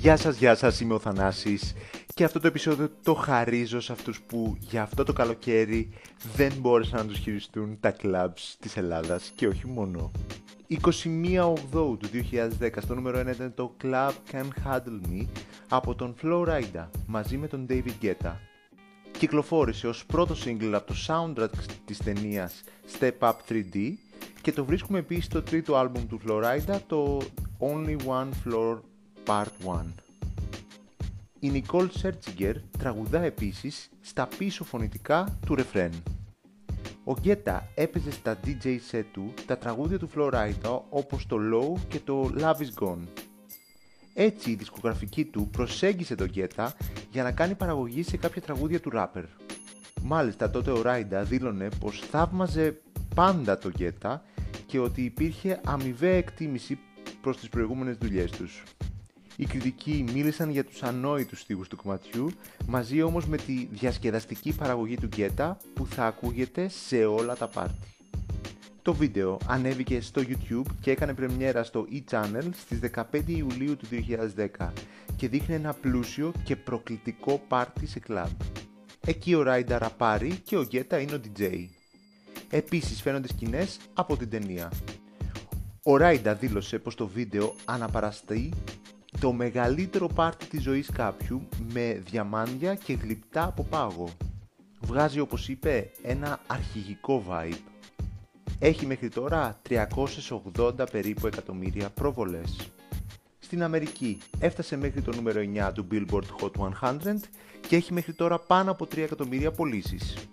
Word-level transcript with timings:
Γεια 0.00 0.16
σας, 0.16 0.36
γεια 0.36 0.54
σας, 0.54 0.80
είμαι 0.80 0.94
ο 0.94 0.98
Θανάσης 0.98 1.74
και 2.14 2.24
αυτό 2.24 2.40
το 2.40 2.46
επεισόδιο 2.46 2.90
το 3.02 3.14
χαρίζω 3.14 3.80
σε 3.80 3.92
αυτούς 3.92 4.20
που 4.20 4.56
για 4.60 4.82
αυτό 4.82 5.04
το 5.04 5.12
καλοκαίρι 5.12 5.88
δεν 6.36 6.52
μπόρεσαν 6.60 6.98
να 6.98 7.06
τους 7.06 7.18
χειριστούν 7.18 7.76
τα 7.80 7.90
κλαμπς 7.90 8.56
της 8.60 8.76
Ελλάδας 8.76 9.32
και 9.34 9.46
όχι 9.46 9.66
μόνο. 9.66 10.10
21 10.68 10.78
Οκτώου 11.42 11.96
του 11.96 12.08
2010 12.60 12.68
στο 12.80 12.94
νούμερο 12.94 13.20
1 13.20 13.26
ήταν 13.26 13.54
το 13.54 13.76
Club 13.82 14.10
Can 14.32 14.46
Handle 14.66 15.00
Me 15.10 15.26
από 15.68 15.94
τον 15.94 16.14
Flowrider 16.22 16.86
μαζί 17.06 17.36
με 17.36 17.46
τον 17.46 17.66
David 17.68 18.02
Guetta. 18.02 18.32
Κυκλοφόρησε 19.18 19.86
ως 19.86 20.06
πρώτο 20.06 20.34
single 20.44 20.72
από 20.72 20.86
το 20.86 20.94
soundtrack 21.06 21.50
της 21.84 21.98
ταινίας 21.98 22.62
Step 22.98 23.18
Up 23.18 23.34
3D 23.48 23.92
και 24.40 24.52
το 24.52 24.64
βρίσκουμε 24.64 24.98
επίσης 24.98 25.24
στο 25.24 25.42
τρίτο 25.42 25.76
άλμπουμ 25.76 26.06
του 26.06 26.20
Flowrider, 26.26 26.78
το 26.86 27.20
Only 27.58 27.96
One 28.06 28.28
Floor 28.44 28.78
Part 29.28 29.46
1. 29.66 29.84
Η 31.38 31.50
Nicole 31.54 31.88
Scherzinger 32.02 32.54
τραγουδά 32.78 33.22
επίσης 33.22 33.90
στα 34.00 34.28
πίσω 34.38 34.64
φωνητικά 34.64 35.38
του 35.46 35.54
ρεφρέν. 35.54 35.92
Ο 37.04 37.14
Γκέτα 37.20 37.68
έπαιζε 37.74 38.10
στα 38.10 38.38
DJ 38.44 38.78
set 38.90 39.04
του 39.12 39.34
τα 39.46 39.58
τραγούδια 39.58 39.98
του 39.98 40.10
Florida 40.14 40.80
όπως 40.88 41.26
το 41.26 41.36
Low 41.52 41.80
και 41.88 42.00
το 42.00 42.32
Love 42.38 42.54
Is 42.54 42.84
Gone. 42.84 43.04
Έτσι 44.14 44.50
η 44.50 44.54
δισκογραφική 44.54 45.24
του 45.24 45.48
προσέγγισε 45.48 46.14
τον 46.14 46.26
Γκέτα 46.26 46.74
για 47.10 47.22
να 47.22 47.32
κάνει 47.32 47.54
παραγωγή 47.54 48.02
σε 48.02 48.16
κάποια 48.16 48.42
τραγούδια 48.42 48.80
του 48.80 48.90
rapper. 48.94 49.24
Μάλιστα 50.02 50.50
τότε 50.50 50.70
ο 50.70 50.82
Ράιντα 50.82 51.22
δήλωνε 51.22 51.68
πως 51.80 52.00
θαύμαζε 52.10 52.80
πάντα 53.14 53.58
τον 53.58 53.72
Γκέτα 53.76 54.22
και 54.66 54.78
ότι 54.78 55.02
υπήρχε 55.02 55.60
αμοιβαία 55.64 56.16
εκτίμηση 56.16 56.78
προς 57.20 57.36
τις 57.36 57.48
προηγούμενες 57.48 57.96
δουλειές 57.96 58.30
τους. 58.30 58.62
Οι 59.40 59.46
κριτικοί 59.46 60.04
μίλησαν 60.12 60.50
για 60.50 60.64
τους 60.64 60.82
ανόητους 60.82 61.40
στίχους 61.40 61.68
του 61.68 61.76
κομματιού, 61.76 62.30
μαζί 62.66 63.02
όμως 63.02 63.26
με 63.26 63.36
τη 63.36 63.68
διασκεδαστική 63.70 64.54
παραγωγή 64.54 64.96
του 64.96 65.06
Γκέτα 65.06 65.56
που 65.74 65.86
θα 65.86 66.06
ακούγεται 66.06 66.68
σε 66.68 67.04
όλα 67.04 67.36
τα 67.36 67.48
πάρτι. 67.48 67.86
Το 68.82 68.94
βίντεο 68.94 69.38
ανέβηκε 69.46 70.00
στο 70.00 70.22
YouTube 70.28 70.66
και 70.80 70.90
έκανε 70.90 71.14
πρεμιέρα 71.14 71.62
στο 71.64 71.86
e-channel 71.92 72.48
στις 72.52 72.80
15 72.94 73.02
Ιουλίου 73.26 73.76
του 73.76 73.86
2010 74.58 74.68
και 75.16 75.28
δείχνει 75.28 75.54
ένα 75.54 75.74
πλούσιο 75.74 76.32
και 76.44 76.56
προκλητικό 76.56 77.42
πάρτι 77.48 77.86
σε 77.86 77.98
κλαμπ. 77.98 78.40
Εκεί 79.06 79.34
ο 79.34 79.42
Ράιντα 79.42 79.78
ραπάρει 79.78 80.40
και 80.44 80.56
ο 80.56 80.62
Γκέτα 80.62 80.98
είναι 80.98 81.14
ο 81.14 81.20
DJ. 81.24 81.64
Επίσης 82.50 83.02
φαίνονται 83.02 83.28
σκηνές 83.28 83.78
από 83.94 84.16
την 84.16 84.30
ταινία. 84.30 84.72
Ο 85.82 85.96
Ράιντα 85.96 86.34
δήλωσε 86.34 86.78
πως 86.78 86.94
το 86.94 87.06
βίντεο 87.06 87.54
αναπαραστεί 87.64 88.52
το 89.20 89.32
μεγαλύτερο 89.32 90.06
πάρτι 90.06 90.46
της 90.46 90.62
ζωής 90.62 90.90
κάποιου 90.90 91.48
με 91.72 92.02
διαμάντια 92.10 92.74
και 92.74 92.92
γλυπτά 92.92 93.44
από 93.44 93.62
πάγο. 93.62 94.08
Βγάζει 94.80 95.20
όπως 95.20 95.48
είπε 95.48 95.90
ένα 96.02 96.40
αρχηγικό 96.46 97.24
vibe. 97.28 97.58
Έχει 98.58 98.86
μέχρι 98.86 99.08
τώρα 99.08 99.60
380 99.68 100.90
περίπου 100.90 101.26
εκατομμύρια 101.26 101.90
προβολές. 101.90 102.70
Στην 103.38 103.62
Αμερική 103.62 104.18
έφτασε 104.38 104.76
μέχρι 104.76 105.02
το 105.02 105.14
νούμερο 105.14 105.40
9 105.40 105.72
του 105.74 105.86
Billboard 105.90 106.26
Hot 106.40 106.70
100 106.80 106.98
και 107.68 107.76
έχει 107.76 107.92
μέχρι 107.92 108.12
τώρα 108.12 108.38
πάνω 108.38 108.70
από 108.70 108.84
3 108.84 108.96
εκατομμύρια 108.96 109.50
πωλήσεις. 109.50 110.28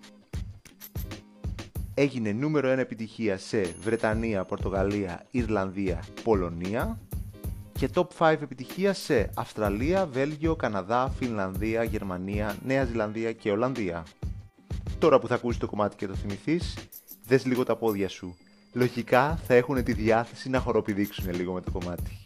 Έγινε 1.94 2.32
νούμερο 2.32 2.72
1 2.72 2.78
επιτυχία 2.78 3.38
σε 3.38 3.60
Βρετανία, 3.80 4.44
Πορτογαλία, 4.44 5.26
Ιρλανδία, 5.30 6.02
Πολωνία 6.22 6.98
και 7.76 7.88
top 7.94 8.06
5 8.18 8.36
επιτυχία 8.42 8.92
σε 8.92 9.30
Αυστραλία, 9.34 10.06
Βέλγιο, 10.06 10.56
Καναδά, 10.56 11.08
Φινλανδία, 11.18 11.82
Γερμανία, 11.82 12.56
Νέα 12.64 12.84
Ζηλανδία 12.84 13.32
και 13.32 13.50
Ολλανδία. 13.50 14.04
Τώρα 14.98 15.18
που 15.18 15.26
θα 15.26 15.34
ακούσεις 15.34 15.60
το 15.60 15.66
κομμάτι 15.66 15.96
και 15.96 16.06
το 16.06 16.14
θυμηθείς, 16.14 16.74
δες 17.26 17.44
λίγο 17.44 17.64
τα 17.64 17.76
πόδια 17.76 18.08
σου. 18.08 18.36
Λογικά 18.72 19.38
θα 19.46 19.54
έχουν 19.54 19.84
τη 19.84 19.92
διάθεση 19.92 20.48
να 20.48 20.60
χοροπηδήξουν 20.60 21.34
λίγο 21.34 21.52
με 21.52 21.60
το 21.60 21.70
κομμάτι. 21.70 22.25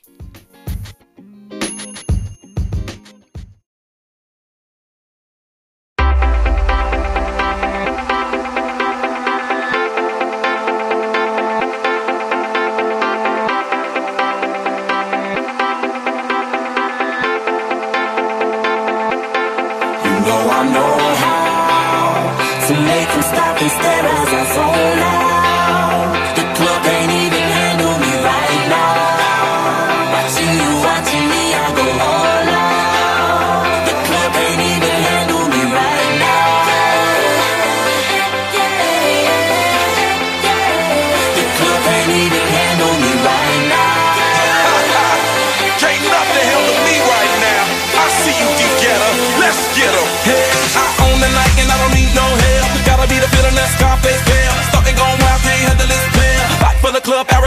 can 23.13 23.23
stop 23.23 23.61
and 23.61 23.71
stare 23.71 24.07
as 24.07 24.33
I 24.33 24.45
fall 24.55 25.03
out. 25.11 25.20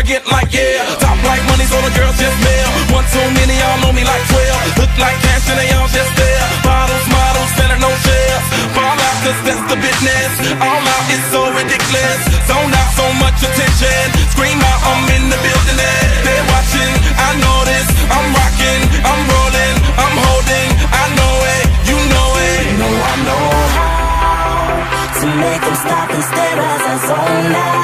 Arrogant 0.03 0.27
like 0.31 0.51
yeah. 0.51 0.83
Top 0.99 1.17
like 1.23 1.43
money, 1.47 1.63
so 1.63 1.79
the 1.79 1.91
girls 1.95 2.17
just 2.19 2.37
mail. 2.43 2.69
One 2.91 3.07
too 3.07 3.23
many, 3.39 3.55
y'all 3.55 3.79
know 3.81 3.93
me 3.95 4.03
like 4.03 4.23
12. 4.27 4.79
Look 4.79 4.93
like 4.99 5.15
cash 5.23 5.47
and 5.47 5.59
they 5.59 5.71
all 5.75 5.87
just 5.87 6.11
there. 6.19 6.43
Bottles, 6.63 7.07
models, 7.07 7.51
better 7.55 7.79
no 7.79 7.91
shares. 8.03 8.45
Fall 8.75 8.97
out, 8.99 9.17
cause 9.23 9.39
that's 9.47 9.63
the 9.71 9.77
business. 9.79 10.31
All 10.59 10.83
out 10.83 11.05
is 11.07 11.23
so 11.31 11.41
ridiculous. 11.55 12.19
Zone 12.47 12.73
out, 12.75 12.91
so 12.99 13.07
much 13.23 13.39
attention. 13.39 14.03
Scream 14.35 14.59
out, 14.59 14.79
I'm 14.83 15.07
in 15.15 15.23
the 15.31 15.39
building. 15.39 15.79
They're 15.79 16.47
watching, 16.51 16.93
I 17.15 17.29
know 17.39 17.57
this. 17.63 17.87
I'm 18.11 18.27
rocking, 18.35 18.81
I'm 19.07 19.21
rolling, 19.31 19.75
I'm 20.03 20.15
holding. 20.19 20.69
I 20.83 21.03
know 21.15 21.35
it, 21.55 21.65
you 21.87 21.97
know 22.11 22.29
it. 22.43 22.59
You 22.67 22.75
know 22.79 22.91
I 22.91 23.15
know 23.23 23.47
how 23.77 25.03
to 25.23 25.25
make 25.31 25.61
them 25.63 25.75
stop 25.79 26.07
and 26.11 26.23
stare 26.23 26.59
as 26.59 26.83
I 26.91 26.95
zone 27.07 27.55
out. 27.55 27.83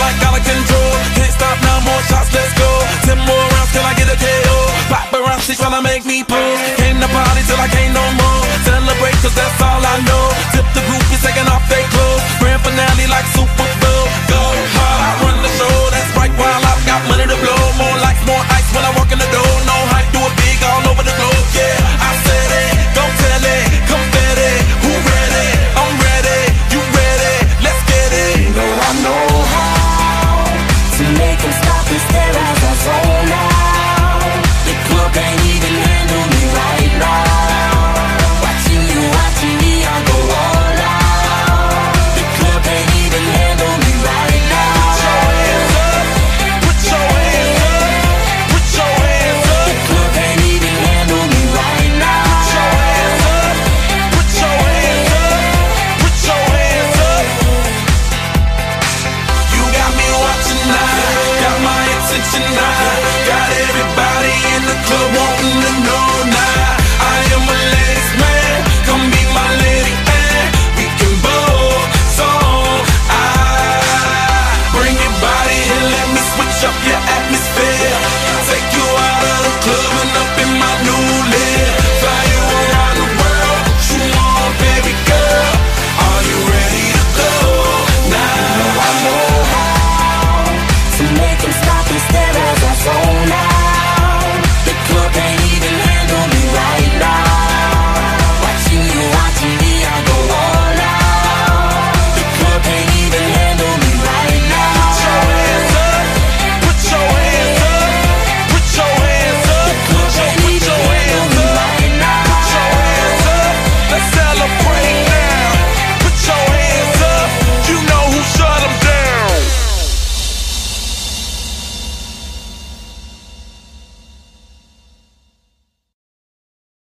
like 0.00 0.18
out 0.24 0.34
of 0.38 0.44
control. 0.44 0.92
Can't 1.16 1.32
stop 1.32 1.56
now, 1.60 1.78
more 1.84 2.02
shots, 2.08 2.32
let's 2.32 2.52
go. 2.56 2.70
Ten 3.04 3.18
more 3.28 3.44
rounds 3.52 3.70
till 3.72 3.84
I 3.84 3.92
get 3.94 4.08
a 4.08 4.16
KO. 4.16 4.56
Pop 4.88 5.12
around, 5.12 5.40
she 5.44 5.52
tryna 5.52 5.82
make 5.84 6.04
me 6.08 6.24
pull. 6.24 6.52
Came 6.80 6.98
to 7.00 7.08
party 7.08 7.42
till 7.44 7.60
I 7.60 7.68
can't 7.68 7.92
no 7.92 8.04
more. 8.20 8.40
Celebrate, 8.64 9.16
cause 9.22 9.36
that's 9.36 9.60
all. 9.62 9.79